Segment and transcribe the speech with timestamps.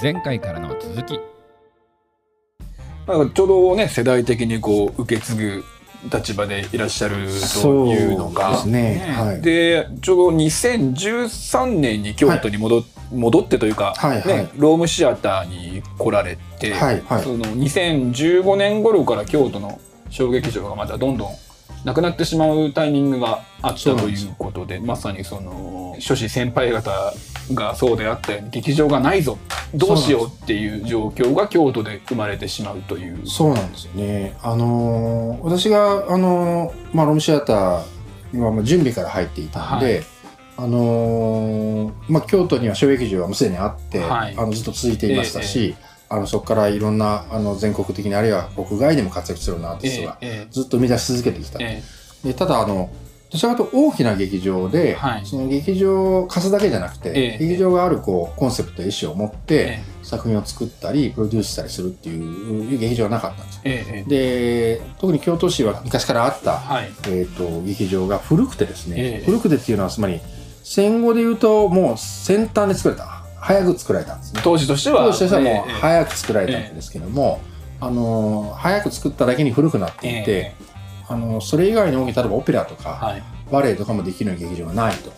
[0.00, 1.20] 前回からの続き。
[3.06, 5.64] なんかちょうどね世代的にこう受け継ぐ
[6.12, 7.28] 立場でいらっしゃる
[7.62, 8.46] というのが。
[8.46, 9.14] そうですね。
[9.16, 9.42] はい。
[9.42, 14.26] でちょうど2013年に京都に戻,、戻ってというか、はいはい。
[14.26, 17.22] ね、ロームシアターに来られて、はいはい。
[17.22, 19.80] その2015年頃から京都の
[20.10, 21.30] 小劇場がまたどんどん
[21.84, 26.90] なくなってしまうタイミングがあったということでまさにその諸子先輩方
[27.52, 29.38] がそうであったように劇場がないぞ
[29.74, 33.26] どうしようっていう状況が京都で生まれてしまうという。
[33.26, 34.36] そうなんですよね。
[34.42, 37.84] あのー私が、あのーまあ、ロムシアター
[38.32, 40.04] にはまあ準備から入っていたので、はい
[40.58, 45.74] あのーまあ、京都には小劇場はもうすでにあって、はいあのずっと続いていましたし、
[46.08, 51.58] あのそこからいろんなあの全国的にあるいは国外でも活躍するようなアーティストがえずっと生み出し続けてきた。
[51.60, 52.88] ええでただあの
[53.32, 55.24] どちらかと大きな劇場で、はい。
[55.24, 57.48] その劇場を貸すだけじゃなくて、ええ。
[57.48, 63.62] 劇場があるこうコンセプトや意思を持って、え作品を作ったりプロデュースしたりするっていう劇場はなかったんですよ。
[63.64, 66.90] えええで特に京都市は昔からあった、はい。
[67.06, 69.24] えー、と劇場が古くてですね、ええ。
[69.24, 70.20] 古くてっていうのはつまり
[70.62, 73.06] 戦後で言うともう先端で作られた
[73.40, 74.40] 早く作られたんですね。
[74.44, 77.40] 当時としては当時としてはもうええ早く作られたんですけども、
[77.80, 80.54] あのー早く作っただけに古くなっていて、え
[81.12, 83.22] あのーそれ以外に大きい例えばオペラとか、はい。
[83.50, 85.12] バレエとかもできるような劇場がないと。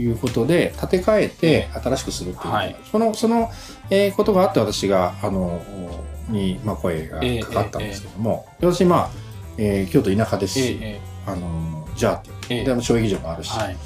[0.00, 2.76] いうことで建て替えて新しくするっていう、はい。
[2.92, 3.50] そのその、
[3.90, 5.60] えーことがあって私があの
[6.28, 9.10] に、まあ、声がかかったんですけども、で私まあ、
[9.56, 12.64] えー京都田舎ですし、ええあのじゃあっていうええ。
[12.64, 13.76] であの小劇場もあるし、はい。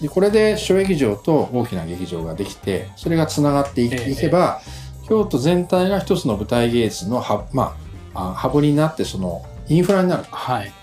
[0.00, 4.62] でこれで小劇場と大きな劇場ができてそれがつながってい,、ええけば
[5.08, 7.76] 京都全体が一つの舞台芸術のハ,、ま
[8.14, 10.66] あ、あハブになってそのインフラになるはい。
[10.68, 10.77] と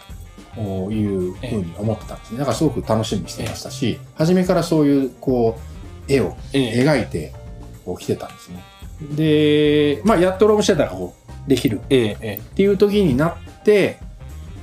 [0.58, 2.40] いうふうに思ってたんですね。
[2.40, 5.60] だからすごく楽しみにしていましたし初めからそういうこ
[6.08, 6.84] う絵をええ。
[6.84, 7.34] 描いて
[7.86, 8.64] こう来てたんですね。
[9.16, 11.16] で、まあ、やっとロームシアターがこ
[11.48, 14.00] うできるっていう時になって、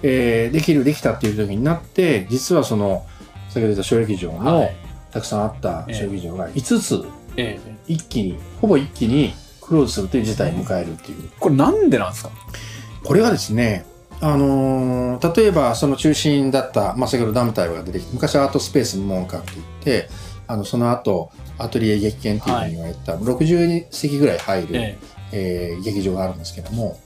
[0.02, 3.06] えーできるできたっていう時になって実はその
[3.48, 4.76] 先ほど言った小劇場えの、はい。
[5.12, 7.04] たくさんあった小劇場が5つ
[7.36, 7.76] ええ。
[7.86, 11.30] 一気にほぼ一気にクローズするという事態を迎えるっていう。
[11.38, 12.30] これなんでなんですか？
[13.04, 13.84] これはですね
[14.22, 20.08] あのー例えばその中心だった、まあ、先ほどダムタイムが出てきて昔はアートスペース門館って言って
[20.48, 24.98] あのその後アトリエ劇研っていうふうに言われた、60席ぐらい入る、え
[25.32, 25.76] え。
[25.80, 26.98] ー劇場があるんですけども、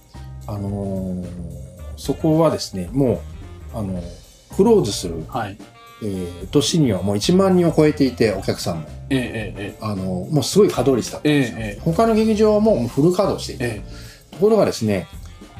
[0.47, 1.27] あのー
[1.97, 3.23] そこはですねも
[3.75, 4.03] う、あの
[4.57, 5.59] クローズする、えはい。
[6.03, 11.81] えー年にはもう1万人を超えていてお客さんも、ええええあのもうすごい稼働率だったんですよ、ええええ。
[11.81, 13.83] 他の劇場はもうフル稼働していて、え。
[14.33, 15.07] ところがですね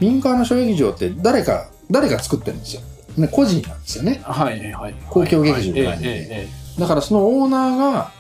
[0.01, 2.83] 民間の小劇場って誰か誰が作ってるんですよ、
[3.17, 4.21] ね、個人なんですよね。
[4.21, 4.95] えはいはい。
[5.09, 5.99] 公共劇場ない。
[5.99, 8.13] んでえええだからそのオーナーが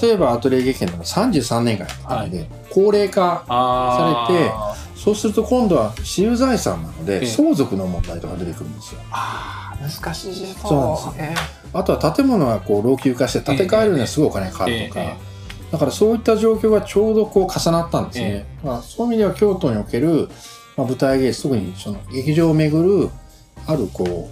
[0.00, 7.26] 例えばアトリエ劇研でも33年間やってたので、高齢化あされてあそうすると今度は私有財産なので、ええ。
[7.26, 9.00] 相続の問題とか出てくるんですよ。
[9.12, 11.34] あー難しいそうそうなんえ
[11.72, 15.26] あとは建物がこう老朽化して建て替えるのにはすごいお金がかかるとか、えええ
[15.70, 18.46] だからそういった状況がちょうどこう重なったんですね。
[18.62, 20.28] まあ、そういう意味では京都における、
[20.76, 23.10] まあ、舞台芸術特にその劇場をめぐる
[23.66, 24.28] あるこ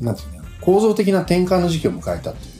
[0.00, 2.52] うなんていうの構造的な転換の時期を迎えたっていう。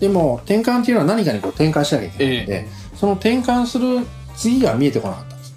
[0.00, 5.54] でも転換っていうのは何かにこう転換しなきゃいけないので、えその転換する次が見えてこなかったんです。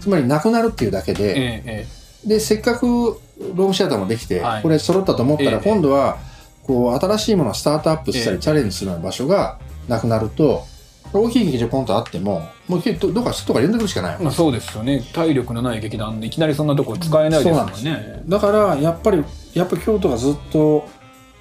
[0.00, 2.28] つまりなくなるっていうだけえで、ええ。
[2.28, 4.62] でせっかくロームシアターもできて、はい。
[4.62, 5.60] これ揃ったと思ったらええ。
[5.62, 6.18] 今度は
[6.64, 8.36] こう新しいものをスタートアップしたええ。
[8.36, 10.64] りチャレンジするような場所がなくなると
[11.12, 15.02] 大きい劇場ポンとあってももうどどっか人が呼んでくるしかないそうですよね。
[15.12, 19.24] 体力のない劇団でいきなりそんなとこ使えないですもんそうねだからやっぱり
[19.54, 20.88] やっぱ京都がずっと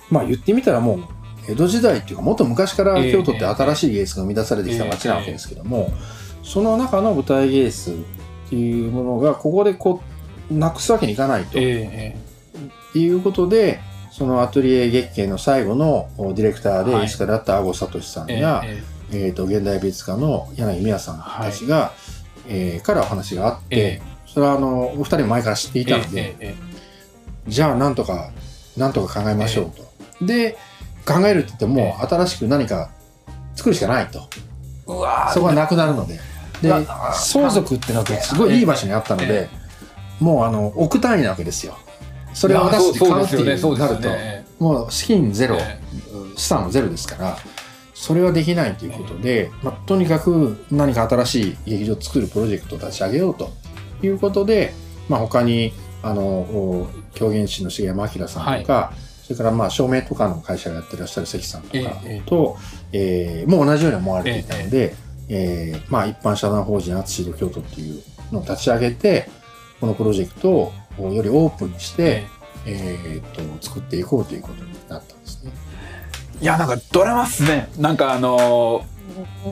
[0.10, 1.04] まあ言ってみたらもう
[1.48, 3.12] 江戸時代っていうかもっと昔からええ。
[3.12, 5.92] 京都って新しい芸術が生み出されてきた街なわけですけども、
[6.44, 10.02] その中の舞台芸術っていうものがここでこ
[10.52, 11.58] うなくすわけにいかないと。
[11.58, 12.18] ええ
[12.90, 13.80] っていうことで、
[14.12, 17.02] そのアトリエ月経の最後のおディレクターではい。
[17.04, 18.62] 演出家だった阿児聡さんええや、
[19.12, 21.94] ええーと現代美術家の柳美也さんたちが、
[22.48, 26.72] えーからお話があって、えそれはあのお二人も前から知っていたので、えええ
[27.48, 28.32] じゃあなんとか
[28.78, 29.72] なんとか考えましょう
[30.20, 30.26] と。
[30.26, 30.58] で
[31.06, 32.90] 考えるって言っても、え新しく何か
[33.56, 34.28] 作るしかないと。
[34.88, 35.34] うわー。
[35.34, 36.20] そこがなくなるので。
[36.62, 36.72] で
[37.14, 39.50] 相続ってなってすごいいい場所にあったので、
[40.20, 41.78] もうあの億単位なわけですよ。
[42.34, 44.10] それを出して買うっていうなると、
[44.64, 45.80] もう資金ゼロ、え
[46.38, 47.38] 資産はゼロですから、
[47.94, 53.52] それはできないということで、まあ、とにかく何か新しい劇場を作るプロジェクトを立ち上げようと
[54.02, 54.74] いうことで、
[55.10, 55.74] まあ、他に
[56.04, 58.94] あのお狂言師の重山明さんとか、
[59.24, 62.58] それからまあ照明とかの会社がやってらっしゃる関さんとかええと、
[62.92, 63.46] え。
[63.48, 64.96] ーもう同じように思われていたので、
[65.30, 69.30] えーえーまあ、一般社団法人アツシード京都っていうのを立ち上げて、
[69.80, 72.24] このプロジェクトをよりオープンにして、
[72.66, 75.52] えーっと、作っていこうということになったんですね。
[76.42, 78.92] いやなんかドラマっすねなんかあのー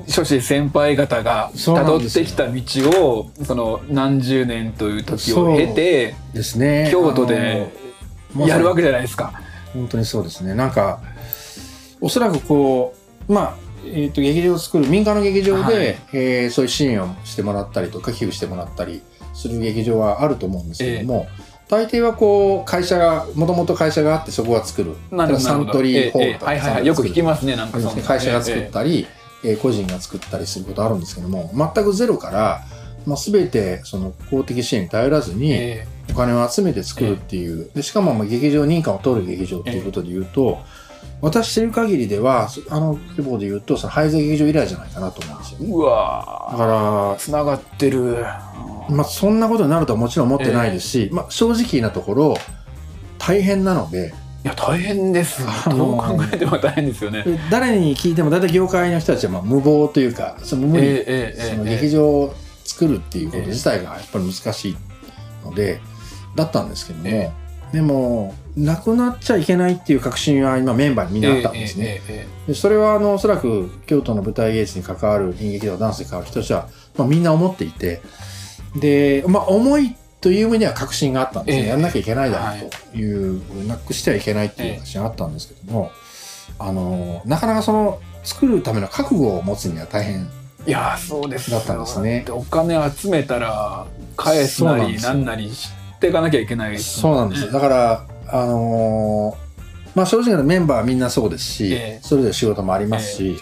[0.07, 2.47] 諸子先輩方がそうなん辿ですよってきた
[2.91, 6.89] 道をその何十年という時を経てですね。
[6.91, 7.71] 京都で
[8.37, 9.33] やるわけじゃないですか。
[9.73, 10.53] 本当にそうですね。
[10.55, 11.01] なんか、
[12.01, 12.95] おそらくこ
[13.27, 13.55] う、まあ、
[13.85, 15.75] えっ、と、劇場を作る、民間の劇場で、はい
[16.13, 19.01] えーそういう支援をしてもらったりとか、寄付してもらったり
[19.33, 21.27] する劇場はあると思うんですけども、
[21.69, 24.95] 大抵はこう、会社が、もともと会社があってそこが作る。
[25.39, 26.85] サントリーホールとか、ええはいはいはい。
[26.87, 29.07] よく聞きますねなんか会社が作ったり、
[29.43, 32.65] えー個人が作ったりすることあるんですけども、全くゼロから、
[33.05, 35.87] まあ、全てその公的支援に頼らずに、え。
[36.11, 40.59] お金を集めて作るっていう、でしかもまあ劇場認可を取る劇場っていうことで言うと、
[41.21, 48.21] 私知る限りではあの規模で言うとその廃座劇場以来じゃないかなと思うんですようわだかつながってる。
[48.21, 48.41] ら、
[48.89, 52.37] まあ、そんなことになるとはもちろん思ってないですし、まあ、正直なところ
[53.17, 54.13] 大変なので。
[54.41, 55.43] いや大変です。
[55.45, 57.23] あのどう考えても大変ですよね。
[57.23, 61.05] で誰に聞いても大体業界の人たちはまあ無謀というかその無理、ええええ
[61.37, 61.49] ええ。
[61.49, 64.77] その劇場を作るっていうこと自体がやっぱり難しい
[65.43, 65.81] ので、
[66.35, 67.31] だったんですけども、え
[67.71, 71.85] でもなくなっちゃいけないっていう確信は今メンバーにみんなあったんですね。
[71.85, 76.67] えええええでそれはあのおそらく京都の舞台芸術に関わる演劇とかダンスに関わる人たちは、
[76.97, 78.01] まあ、みんな思っていて
[78.75, 85.91] で、まあ、思いという意味では確信があったんですね、ええやんなきゃいけないだろうという、なくしてはいけないっていう確信があったんですけども、
[86.57, 90.29] あのなかなかその作るための覚悟を持つには大変
[90.67, 91.57] えいやそうですよ。
[91.57, 92.25] だったんですね。
[92.29, 93.85] お金集めたら
[94.17, 96.71] 返すなりなんなりしていかなきゃいけない。
[96.71, 97.51] ですもそうなんですよ。
[97.51, 99.49] だからあのー
[99.95, 101.99] まあ正直なメンバーはみんなそうですし、ええ。
[102.01, 103.37] それぞれ仕事もありますし、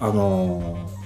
[0.00, 1.02] あのー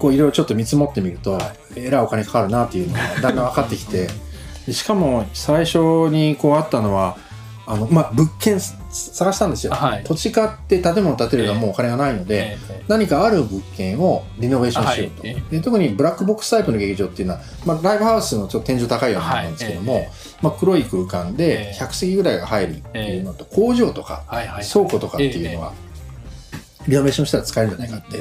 [0.00, 4.08] こういろいろちょっと見積もってみると、はえらいお金かかるなっていうのがだんだん分かってきて
[4.66, 5.78] でしかも最初
[6.08, 7.16] にこうあったのは
[7.70, 10.04] あの、まあ、物件探したんですよ、はい。
[10.04, 12.84] 土地買って建物建てるのはもうお金がないので、ええ。
[12.88, 15.42] 何かある物件をリノベーションしようと、はい。
[15.50, 20.10] で特にブラックボックスタイプの劇場っていうのは、まあ、ライブハウスのちょっと天井高いようなものなんですけども、はいえ。
[20.42, 21.78] まあ、黒い空間でええ。
[21.80, 24.24] 100席ぐらいが入るっていうのと、工場とか
[24.72, 25.72] 倉庫とかっていうのは、
[26.88, 28.18] リノベーションしたら使えるんじゃないかって、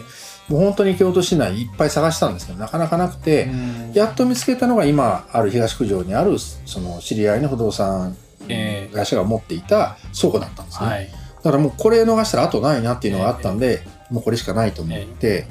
[0.50, 3.94] もう本当に京都市内いっぱい探したんですけどなかなかなくて、うん。
[3.94, 8.16] やっと見つけたのが今ある東九条にあるその知り合いの不動産
[8.48, 10.88] ええ会社が持っていた倉庫だったんですね。
[10.88, 11.10] はい。
[11.44, 15.48] だからもうこれ逃したら後ないなっていうのがあったんで、もうこれしかないと思って、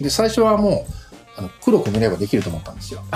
[0.00, 0.92] で最初はもう
[1.38, 3.00] あの黒く塗ればできると思ったんですよ。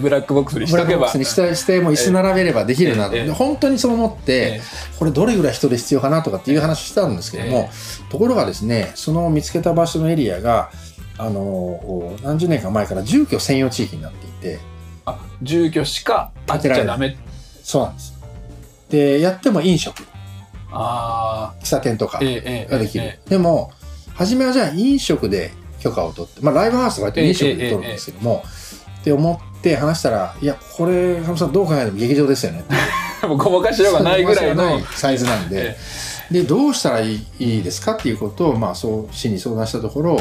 [0.00, 1.00] ブラックボックスにしブラとけば。
[1.00, 3.24] ックボックスにしてしてもう椅子並べればできるなと、ええ。
[3.26, 4.62] で本当にそう思って、え
[5.00, 7.70] これどれぐらい人で必要かなとかっていう話をしたんですけども、
[8.08, 10.70] ところがですねその見つけた場所のエリアが
[11.18, 14.60] あの何十年か前から住居専用地域になっていて
[15.04, 17.16] あ住居しかあっちゃダメ。
[17.64, 18.13] そうなんです
[18.94, 20.04] でやっても飲食。
[20.76, 23.72] あ喫茶店とかあええええができる、えでも
[24.14, 28.42] 初めはじゃあ飲食で許可を取って、まあ、ライブハウスとかって飲食で取るんですけども、
[29.00, 32.74] って思って話したらいやこれ羽生さんどう考えても劇場ですよねって。
[33.22, 34.80] え もうごまかしようがないぐらいの。
[34.86, 35.76] サイズなんで、え
[36.30, 40.18] でどうしたらいいですかっていうことを、まあ、そう市に相談したところ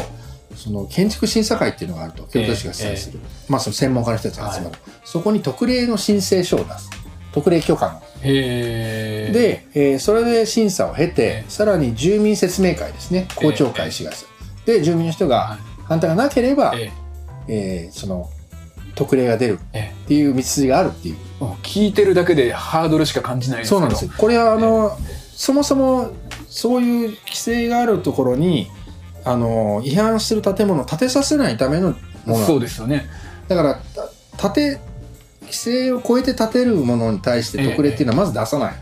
[0.56, 6.90] その建築審査会っていうのがあると京都市が主催する、まあ、その専門家の人たちが集まる、そこに特例の申請書を出す
[7.34, 8.00] 特例許可の。
[8.22, 13.28] で、えーそれで審査を経て、ええさらに住民説明会ですね。
[13.36, 14.26] 公聴会市がす。
[14.66, 16.92] る、で住民の人はが反対がなければ、え
[17.48, 18.30] えーその
[18.96, 21.18] 特例が出るええっていう道筋があるっていう。
[21.62, 24.12] 聞いてるだけでハードルしか感じないそうなんですよ。
[24.18, 24.98] これはあの、
[25.36, 26.12] そもそも
[26.48, 28.70] そういう規制があるところに
[29.26, 33.10] あの違反する建物を建てさせないためのものそうですよね。
[33.48, 33.82] だから
[34.38, 34.93] た建て
[35.54, 38.74] 規制を超えて建てるものに対して特例っていうのはまず出さない、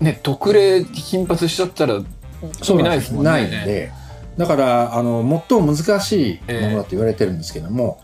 [0.00, 3.30] ね特例頻発しちゃったら意味ないですもんね。
[3.30, 3.92] ないんで。
[4.36, 8.02] だからあの最も難しいものだと言われてるんですけども、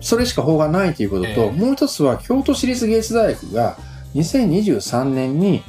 [0.00, 1.50] それしか法がないということと、ええ。
[1.50, 3.76] もう一つは京都市立芸術大学が
[4.14, 5.62] 2023年に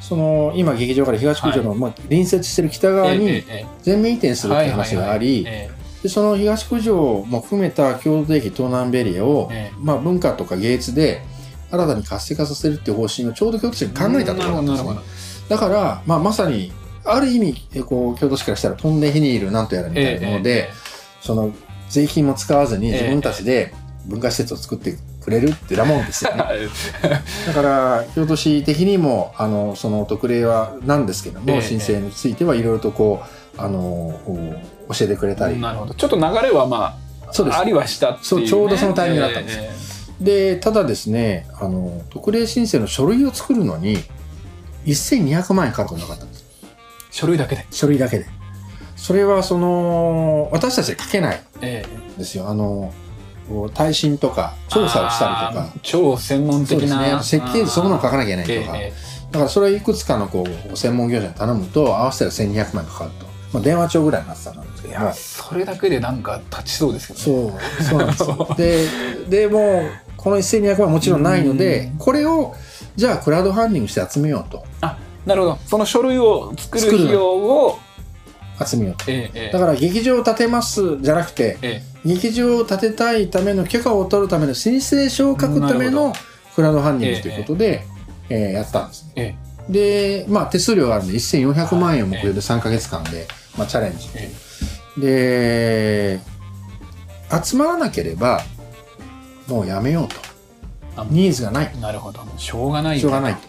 [0.00, 3.42] その今劇場から東九条の、まあ、隣接してる北側に
[3.82, 5.70] 全面移転するっていう話があり、え
[6.06, 9.76] でその東九条も含めた京都駅東南ベリアを、ええ。
[9.80, 11.20] まあ、文化とか芸術で
[11.68, 14.90] 新たに活性化させるっていう方針をちょうど京都市が考えたところなんですね。
[15.48, 16.72] だから、まあ、まさに
[17.04, 20.70] ある意味えこう京都市からしたらトンデヒニールなんとやらみたいなもので、
[21.20, 21.52] その
[21.88, 22.92] 税金も使わずにええ。
[22.92, 23.74] 自分たちで
[24.06, 26.44] 文化施設を作ってくれるってなもんですよね。
[27.48, 33.22] だから京都市的にもあのその特例はなんですけども、ええ申請についてはいろいろとこ
[33.58, 34.54] うあのお
[34.88, 35.94] 教えてくれたり、なるほど。
[35.94, 37.58] ちょっと流れはまあそうです。
[37.58, 39.58] ありはしたっていう、ね、そうちょうどそのタイミングだったんです。
[40.20, 43.98] えでただですねあの特例申請の書類を作るのに
[44.86, 46.44] 1200万円かかることなかったんです。
[46.64, 46.66] え
[47.10, 47.66] 書類だけで？
[47.70, 48.26] 書類だけで。
[48.96, 51.42] それはその私たちで書けない。
[51.60, 52.48] えんですよ。
[52.48, 52.92] あの
[53.48, 55.72] こう耐震とか調査をしたりとか。
[55.72, 56.78] あー超専門的な。
[56.78, 57.40] そうですね。
[57.40, 64.94] 設計図そこの書かなきゃいけないとか、ええだからそれをいくつかのこう専門業者に頼むと合わせたら1200万円かかると、まあ、電話帳ぐらいの厚さなんですけど。
[64.94, 65.06] もい。
[65.06, 67.58] や、それだけでなんか立ちそうですけどね。
[67.80, 68.54] そうそうなんですよ。
[69.28, 71.98] ででもうこの1200万はもちろんないのでうん。
[71.98, 72.54] これを
[72.96, 74.64] じゃあクラウドファンディングして集めようと。
[74.80, 75.58] あ、なるほど。
[75.66, 77.78] その書類を作る費用を、
[78.64, 79.10] 集めようと。
[79.10, 79.52] ええええ。
[79.52, 86.14] だから劇場を建てますじゃなくてえ劇場を建てたいための許可を取るための申請書を書くための
[86.54, 87.84] クラウドファンディングということで、
[88.30, 89.12] えーやったんですね。
[89.16, 94.08] ええでまあ手数料があるんで1400万円を目標で3か月間で、まあ、チャレンジ。
[95.02, 96.20] え
[97.30, 98.40] で集まらなければ
[99.48, 100.14] もうやめようと。
[100.96, 101.72] あニーズがない。
[101.76, 102.20] えなるほど。
[102.38, 103.00] しょうがない。
[103.00, 103.40] しょうがないと。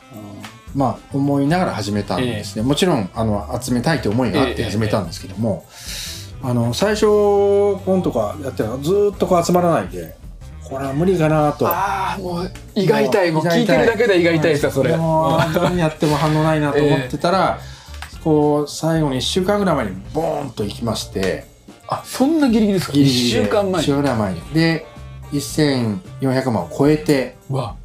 [0.74, 0.80] うん。
[0.80, 4.56] まあ思いながら始めたんですね、もちろんあの集めたいという思いがあっええ。
[4.56, 5.66] て始めたんですけども、
[6.44, 10.16] あの最初本とかやってるのずーっとこう集まらないで
[10.70, 11.68] これは無理かなと。
[11.68, 13.32] ああ、もう胃が痛い。
[13.32, 14.92] もう聞いてるだけで胃が痛いですよ、それ。
[14.98, 17.60] 何やっても反応ないなと思ってたら、
[18.24, 21.46] こう最後に1週間ぐらい前にボーンと行きまして。
[21.88, 22.94] あ、そんなギリギリですか？
[22.94, 24.86] ギリギリで一週間前1週間ぐらい前にで
[25.32, 27.36] 1400万を超えて。
[27.50, 27.76] わ。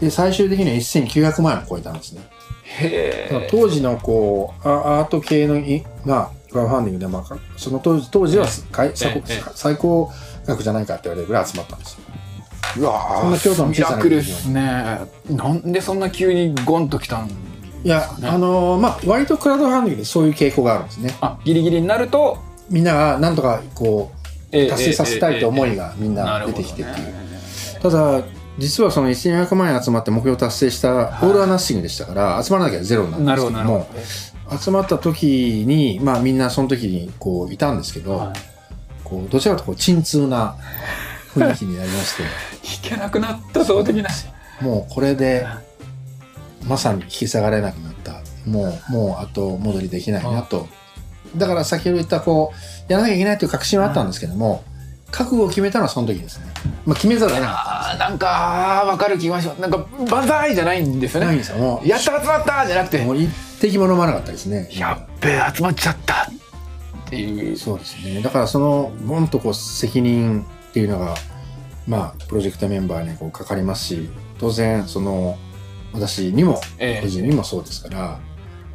[0.00, 2.22] で最終的には1900万円を超えたんですね。
[2.64, 3.48] へえ。
[3.50, 10.10] 当時のこうアアート系のいまあクラウドファンディングで、まあ、その当時当時は最高
[10.44, 12.00] 額じゃないかって言われるぐらい集まったんですよ
[12.78, 14.62] うわそんなミ小さなラクルですね。
[15.30, 17.30] なんでそんな急にゴンときたん
[17.84, 21.16] いや、ねあのーまあ割とクラウドファンディングでそういう傾向があるんですね。
[21.20, 22.38] あ、ギリギリになると、
[22.70, 24.12] みんながなんとかこ
[24.52, 27.14] えう達成させたいと思いががみんな出てきてっていう、
[27.82, 28.22] ただ
[28.58, 38.18] 実はその1400万円集まって目標達成したオールアナッシングでしたから集まらなきゃゼロになるんなですけども集まった時にまあみんなその時にこういたんですけど、ど。
[38.18, 38.52] はい。
[39.12, 40.56] こうどちらかとこう鎮痛な
[41.34, 42.22] 雰囲気になりまして
[42.62, 44.08] 弾けなくなったそう的な。
[44.60, 45.46] もうこれで
[46.64, 48.20] まさに引き下がれなくなった。
[48.48, 50.68] もうもう後戻りできないなと。
[51.36, 52.52] だから先ほど言ったこ
[52.88, 54.62] うやらなきゃいけないという確信はあったんですけども
[55.10, 56.46] 覚悟を決めたのはその時ですね、
[56.84, 59.60] まあ、決めざるを得なかあーなんか、あーわかる気がします。
[59.60, 61.44] なんか、万歳じゃないんですよったないんね。
[61.44, 61.58] ですよ。
[61.58, 63.28] もうやった集まったじゃなくて、もう一
[63.60, 64.68] 滴も飲まなかったですね。
[64.72, 66.26] やっべえ、集まっちゃったっ
[67.10, 67.56] ていう。
[67.58, 68.22] そうですね。
[68.22, 71.14] だからそのボンとこう責任っていうのが
[71.86, 74.08] まあプロジェクトメンバーにこうかかりますし
[74.38, 75.38] 当然その
[75.92, 78.20] 私にもえ個人にもそうですから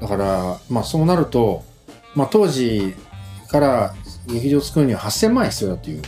[0.02, 1.64] だからまあそうなると、
[2.16, 2.96] まあ、当時
[3.48, 3.96] から
[4.28, 6.02] 劇場を作るには8000万円必要だという。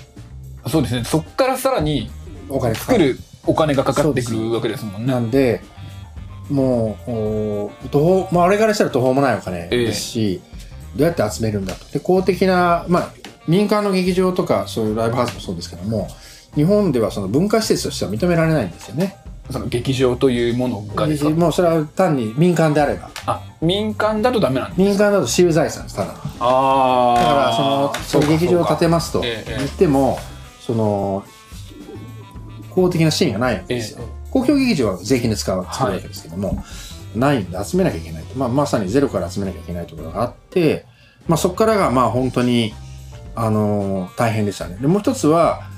[0.66, 1.04] えそうですね。
[1.06, 2.12] そっからさらに
[2.50, 3.14] お金かかる。
[3.16, 5.08] 作るお金がかかってくるわけですもんね。
[5.08, 5.62] なんで
[6.50, 10.42] もうお途方、まあ、あれからしたら途方もないお金ですし、
[10.96, 11.86] どうやって集めるんだと。
[11.92, 13.12] で公的な、まあ、
[13.48, 16.10] 民間の劇場とかそういうライブハウスもそうですけども
[16.56, 19.18] 日本ではその文化施設としては認められないんですよね。
[19.52, 21.30] その劇場というものがですか？
[21.32, 23.10] もうそれは単に民間であれば。
[23.26, 26.14] あ民間だとダメなんです民間だと私有財産ですただ。
[26.40, 27.62] あだからそ
[28.20, 30.20] のそ劇場を建てますとええ言っても
[30.60, 31.24] その
[32.70, 36.64] 公的な支援がないわけですよ、公共劇場は税金で使う作るわけですけども、
[37.16, 40.86] ないんで集めなきゃいけないと、まあ、まさにゼロから集めなきゃいけないところがあって、
[41.28, 42.74] まあ、そこからがまあ本当に
[43.36, 44.78] あのー大変でしたね。
[44.80, 45.69] でもう一つは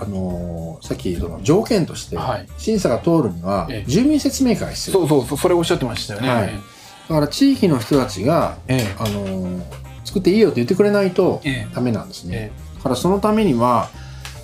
[0.00, 2.48] あのーさっきその条件としてはい。
[2.58, 3.90] 審査が通るにはええ。
[3.90, 6.46] 住民説明会が必要、そうそうそうそれおっしゃってましたよね、はい。
[7.08, 8.94] だから地域の人たちが、ええ。
[8.98, 9.62] あのー
[10.06, 13.90] 作っていいよって言ってくれないとえダメなんですね、えだからそのためには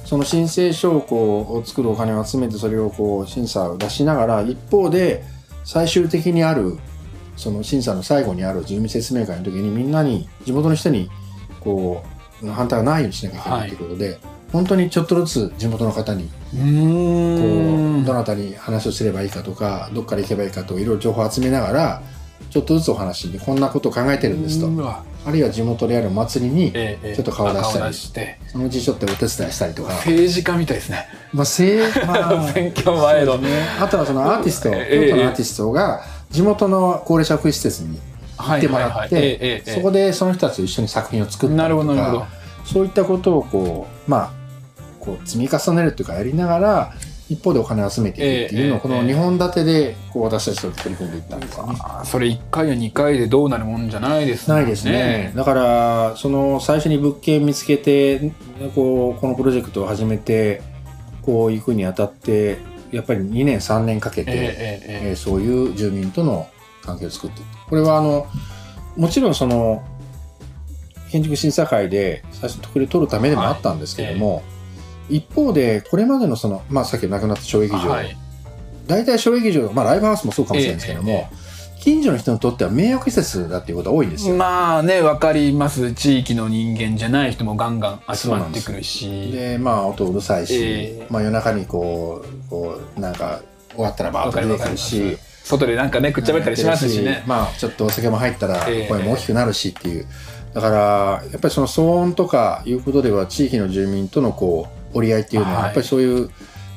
[0.05, 5.23] その申請書をこう作るお金を集めてそれをこう審査を出しながら一方で
[5.65, 6.79] 最終的にある
[7.37, 11.09] その審査の最後にある住民説明会の時にみんなに地元の人に
[11.61, 12.05] こ
[12.43, 14.19] う反対がないようにしなきゃいけないということで、
[14.53, 22.03] 本当にちょっとずつ地元の方にうこーうんどなたに話をすればいいかとかどっから行けばいいかといろいろ情報を集めながら
[22.51, 24.69] ちょっとずつお話にこんなことを考えてるんですと。
[25.25, 28.39] あるいは地元であるお祭りにちょっと顔出したりして。
[28.49, 29.95] そのうちちょっとお手伝いしたりとか。
[29.95, 31.07] 政治家みたいですね。
[31.33, 33.39] まあ、せい まあ選挙前の。
[33.39, 33.49] ね。
[33.81, 37.99] あとはそのアーティスト、ええ京都のアーティストが地元の高齢者福祉施設に
[38.37, 42.27] 行ってもらって、そこでその人たちと一緒に作品を作ったりなるほとか
[42.65, 44.42] そういったことをこうまあ
[45.03, 46.95] こう積み重ねるというかやりながら
[47.29, 51.79] 一方でお金を集めていくっていうのを、ええこの2本立てでこう私たちと取り組んでいったんですよね。
[52.05, 55.33] それ1回や2回でどうなるもんじゃないですもんないですね。
[55.35, 58.33] だから、その最初に物件見つけて、
[58.75, 60.63] こう、このプロジェクトを始めて、
[61.23, 62.59] こう行くにあたって、
[62.91, 66.49] やっぱり2年3年かけて、ええええええーそういう住民との
[66.83, 67.69] 関係を作っていった。
[67.71, 68.27] これはあの、
[68.97, 69.83] もちろんその、
[71.11, 74.43] 建築審査会で最初特例取るためでもあったんですけども、
[75.09, 78.17] 一方で、これまでのその、まあさっき亡くなった小劇場、はい。
[78.87, 81.43] 大体小劇場、まあライブハウスもそうかもしれないですけども、ええ
[81.83, 84.37] 近所の人にとっては迷惑施設だっていうことが多いんですよ。
[84.37, 85.93] まあねわかります。
[85.95, 89.33] 地域の人間じゃない人もガンガン集まってくるし。
[89.33, 91.07] でまあ音うるさいし、ええ。
[91.11, 93.41] まあ夜中にこうこうなんか
[93.75, 97.25] 終わったらバーッと出てくるし外でなんかねくっちゃべったりしますしね。
[97.27, 98.89] まあちょっとお酒も入ったらええ。
[98.89, 100.07] 声も大きくなるしっていう、
[100.55, 105.65] だからやっぱりその騒音とかいうことでは地域の住民とのこう折り合いっていうのははい。
[105.65, 106.31] やっぱりそういう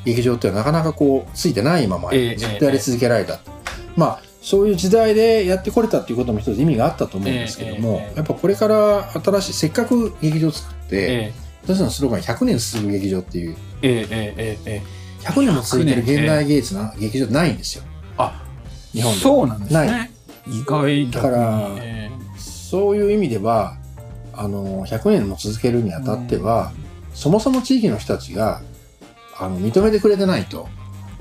[0.05, 3.39] 劇場っていうのはなかなかこうついてないままええずっとやり続けられた、
[3.95, 17.83] まあそういう時代でやってこれたっていうことも一つ意味があったと思うんですけども、ええやっぱこれから新しいせっかく劇場を作って、え私たちのスローガン100年続く劇場っていうえええええええ100年も続いてる現代芸術な劇場ないんですよ。
[18.19, 18.43] あ
[18.93, 20.11] 日本でそうなんですなね
[20.47, 21.69] 意外だから
[22.37, 23.77] そういう意味では
[24.31, 26.71] あの100年も続けるにあたっては、
[27.15, 28.61] そもそも地域の人たちが
[29.39, 30.67] あの認めてくれてないと。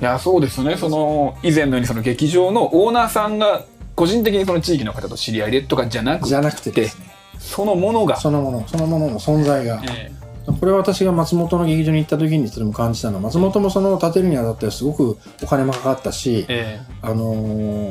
[0.01, 0.77] えいやそうですね。
[0.77, 6.91] その以前のようにその劇場のオーナーさんが個人的にその地域の方と知り合いでとかじゃなくじゃなくてね。
[7.39, 8.17] そのものが。
[8.17, 9.83] そのものそのものの存在が。
[9.89, 10.13] え
[10.47, 16.97] これは私が松本の劇場に行った時にそれも感じたのは松本もその建てるにあたってはすごくお金もかかったしえ、え。
[17.01, 17.35] あの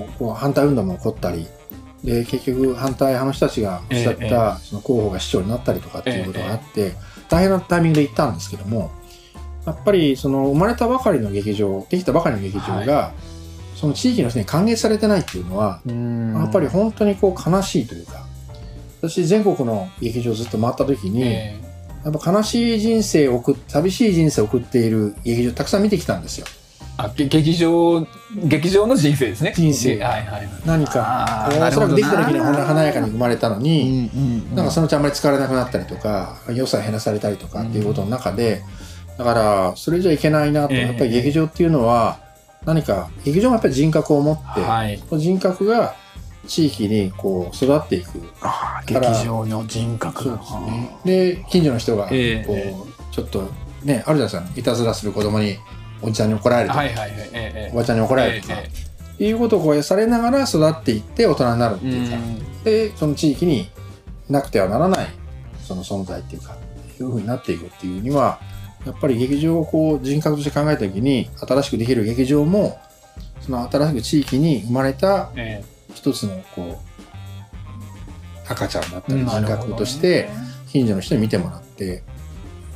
[0.06, 1.48] ーこう反対運動も起こったり
[2.04, 6.94] で結局反対派の人たちがおっしゃっええたその候補が市長になったりとかっていうことがあって、
[7.34, 8.92] 大変なタイミングで行ったんですけども
[9.66, 13.14] やっぱりその生まれたばかりの劇場できたばかりの劇場が、
[13.76, 18.26] その地域の人に歓迎されてないっていうのは、やっぱり本当にこう悲しいというか
[19.02, 21.56] 私全国の劇場をずっと回った時に、え。
[22.04, 26.46] やっぱ悲しい人生を送っ寂しい人生を送っている劇場たくさん見てきたんですよ。
[27.00, 28.06] えあげ劇場
[28.46, 29.54] 劇場の人生ですね。
[29.56, 30.00] 人生。
[30.02, 38.62] はいはい何かおそらくできた時に華やかに生まれたのに、うんなんかそのうちあんまり使われなくなったりとか予算減らされたりとかっていうことの中で、
[39.18, 42.20] だからそれじゃいけないなと、ええやっぱり劇場っていうのは
[42.66, 45.02] 何か劇場もやっぱり人格を持って、はい。
[45.18, 45.96] 人格が
[46.48, 48.22] 地域にこう育っていく。
[48.86, 50.24] 劇場の人格。
[50.26, 50.98] ですね。
[51.06, 52.76] で近所の人がこう、ええ
[53.12, 53.50] ちょっと
[53.84, 54.60] ねあるじゃないですか。
[54.60, 55.58] いたずらする子供に
[56.04, 57.12] おじちゃんに怒られるとか、はいはいはい。
[57.12, 58.56] えええおばちゃんに怒られるとか、
[59.20, 62.64] えいうことをこうされながら育っていって大人になるってえいうか、うん。
[62.64, 63.70] でその地域に
[64.30, 65.08] なくてはならない。
[65.64, 66.56] その存在っていうか
[67.00, 68.40] いうふうになっていくっていうには
[68.86, 72.80] やっぱり劇場をこう人格として考えた時に新しくできる劇場も
[73.42, 75.64] その新しく地域に生まれたえ
[75.94, 80.30] 一つのこう赤ちゃんだったえり人格として
[80.68, 82.04] 近所の人に見てもらって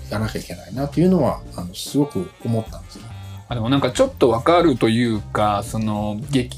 [0.05, 3.06] いかなきゃいけないなっていうのはあのすごく思ったんですね。
[3.49, 6.57] あでもなんかちょっとわかるというかその劇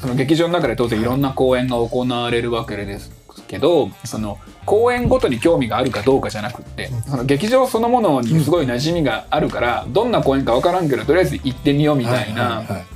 [0.00, 3.10] その劇場の中で当然いろんな公演が行われるわけです
[3.48, 12.95] けどその公演ごとに興味があるかどうかじゃなくってその劇場そのものにすごい馴染みがあるから、どんな公演かわからんけどとりあえず行ってみようみたいな、はいはい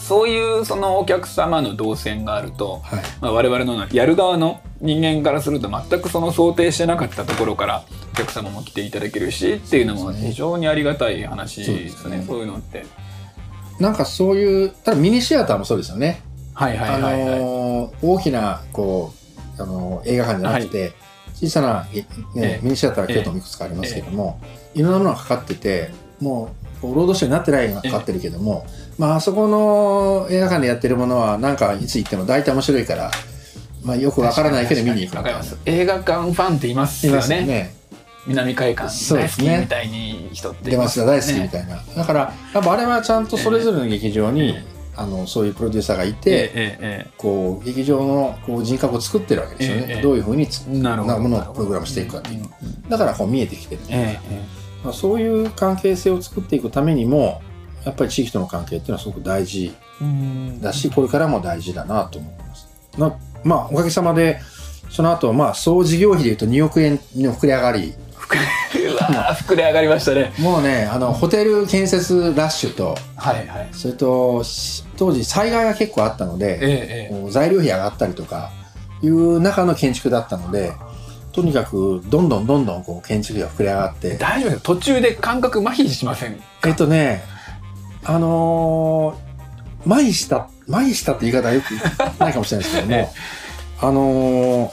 [0.00, 3.02] そういうそのお客様の動線があると、はい。
[3.20, 12.24] まあ、我々のやる側の人間からすると全くその想定してなかったところからお客様も来ていただけるしっていうのも非常にありがたい話ですね。
[12.26, 12.84] そういうのって。
[13.78, 16.22] なんかそういうただミニシアターもそうですよね。
[16.54, 17.22] はいはいはいはい。
[17.22, 19.12] あのー大きなこ
[19.58, 20.92] う、あのー映画館じゃなくて、
[21.34, 22.60] 小さな、えねええ。
[22.62, 24.40] ミニシアターは京都もいくつかありますけども、
[24.74, 28.66] いろんなものがかかっててもうロードショーになってないがかかってるけども、
[29.00, 33.10] まああそこの映画館でやってるものはなんかいつ行っても大体面白いから、
[33.82, 35.56] まあ、よくわからないけど見に行くわかります。
[35.64, 37.46] 映画館ファンっていますよね。
[37.46, 37.74] ね。
[38.26, 41.82] 南海岸大好きそうですねみたいに人ってい出まますす大好きみねたいな。
[41.96, 42.20] だから、
[42.52, 44.62] やっぱあれはちゃんとそれぞれの劇場に、え
[44.94, 49.86] あの、そういうプロデューサーがいて、ええええこう、劇場のこう人格を作ってるわけですよね。
[49.88, 50.46] ええどういうふうに
[50.82, 52.44] なものをプログラムしていくかっていう
[52.90, 53.80] だからこう見えてきてる。
[53.88, 57.40] えええまあ、そういう関係性を作っていくためにも、
[57.84, 59.74] やっぱり地域との関係っていうのはすごく大事
[60.60, 62.68] だし、これからも大事だなと思います。
[62.96, 64.40] ままあ、おかげさまで、
[64.90, 67.94] その後、まあ、総事業費でいうと2億円の膨れ上がり、
[68.30, 70.32] 膨れ上がりましたね。
[70.38, 73.68] もうね、あの、ホテル建設ラッシュと、はいはい。
[73.72, 78.50] それと、し当時災害が結構あったので、ええ材料費上がったりとか
[79.02, 80.72] いう中の建築だったので、
[81.32, 87.22] とにかくどんどんどんどんこう建築費が膨れ上がって、え大丈夫です途中で感覚麻痺しませんえっとね、
[88.04, 91.72] あのー、舞した、舞したって言い方はよく
[92.18, 93.08] ないかもしれないですけども、 え
[93.80, 94.70] あのー、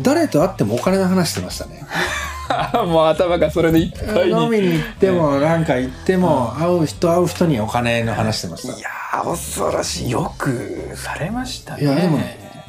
[0.00, 1.86] 誰と会ってもお金の話してましたね。
[2.86, 4.42] もう頭がそれでいっぱいに。
[4.42, 8.76] 飲みに行っても、なんか行っても、会う人会う人にお金の話してました。
[8.76, 8.80] い。
[8.80, 10.10] やー恐ろしい。
[10.10, 11.82] よくされましたね。
[11.82, 12.18] いやでも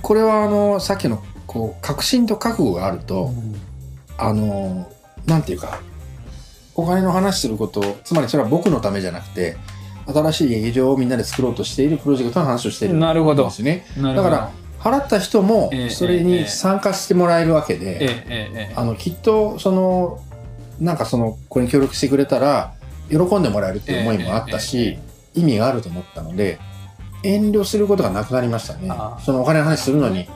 [0.02, 3.56] これはあの、さっきの、こう、確信と覚悟があると、うん。
[4.18, 5.80] あのー、なんていうか、
[6.82, 9.58] お金の話すること、つまりそれは僕のためじゃなくて、
[10.08, 12.96] 新しい劇場をみんなで作ろうとしているプロジェクトの話をしている。
[12.96, 13.46] んなるほど。
[13.46, 13.86] ですね。
[13.98, 20.20] だから、払った人もええそれに参加してもらえるわけで、あのきっとその
[20.80, 22.74] なんかそのこれに協力してくれたら
[23.10, 24.98] 喜んでもらえるっていう思いもあったし、
[25.36, 26.58] 意味があると思ったので
[27.24, 28.92] 遠慮することがなくなりましたね。
[29.24, 30.28] そのお金の話するのに。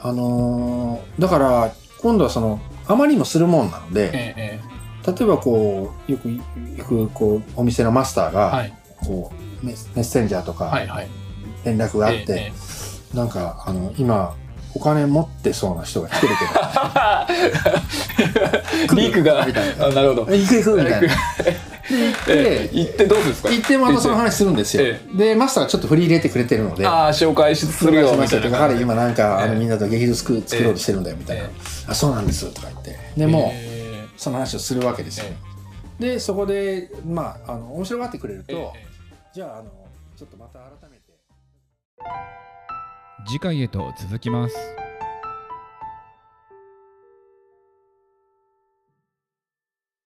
[0.00, 4.60] あのーだから今度はそのあまりにもするもんなので、
[5.06, 6.40] 例えばこうよく行
[6.84, 8.72] くこうお店のマスターが、えはい。
[9.04, 9.30] こ
[9.62, 11.08] うメッメッセンジャーとかはいはい。
[11.64, 12.52] 連絡があって、ええ
[13.12, 14.34] えなんかあの今
[14.74, 16.44] お金持ってそうな人が来てるけ
[18.88, 19.46] ど リークが。
[19.46, 19.86] みたいな。
[19.86, 20.32] あなるほど。
[20.34, 20.54] 行く？
[20.56, 21.08] 行くみたいな。
[21.84, 23.50] で行って、ええ行ってどうですか？
[23.50, 24.84] 行ってまたその話するんですよ。
[24.84, 25.00] え。
[25.16, 29.58] で、マスターがちょっと振り入れてくれてるので、ああ紹介するよ紹介しました彼み今なんか、あのええ。
[29.60, 31.44] みんなと劇場作作ろうとしてるんだよみたいな。
[31.44, 31.46] え。
[31.88, 32.46] あ、そうなんです。
[32.46, 32.98] とか言って。
[33.16, 33.73] でもう、え
[34.24, 35.26] その話をするわけですよ
[36.00, 36.02] え。
[36.02, 38.86] で、そこで、まあ、あの、面白がってくれるええと、え
[39.34, 39.70] じゃあ、あの、
[40.16, 41.12] ちょっとまた改めて。
[43.26, 44.83] 次回へと続きます